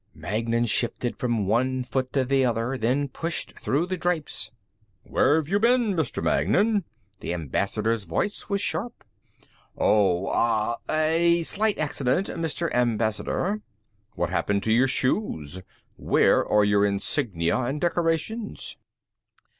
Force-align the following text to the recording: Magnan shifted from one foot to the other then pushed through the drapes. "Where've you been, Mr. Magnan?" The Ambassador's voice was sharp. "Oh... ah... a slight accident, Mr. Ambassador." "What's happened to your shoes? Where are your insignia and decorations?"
Magnan 0.15 0.65
shifted 0.65 1.15
from 1.15 1.45
one 1.45 1.83
foot 1.83 2.11
to 2.13 2.25
the 2.25 2.43
other 2.43 2.75
then 2.75 3.07
pushed 3.07 3.59
through 3.59 3.85
the 3.85 3.97
drapes. 3.97 4.49
"Where've 5.03 5.47
you 5.47 5.59
been, 5.59 5.93
Mr. 5.93 6.23
Magnan?" 6.23 6.85
The 7.19 7.35
Ambassador's 7.35 8.03
voice 8.03 8.49
was 8.49 8.61
sharp. 8.61 9.03
"Oh... 9.77 10.25
ah... 10.31 10.77
a 10.89 11.43
slight 11.43 11.77
accident, 11.77 12.29
Mr. 12.29 12.73
Ambassador." 12.73 13.61
"What's 14.15 14.31
happened 14.33 14.63
to 14.63 14.71
your 14.71 14.87
shoes? 14.87 15.61
Where 15.97 16.43
are 16.47 16.63
your 16.63 16.83
insignia 16.83 17.59
and 17.59 17.79
decorations?" 17.79 18.77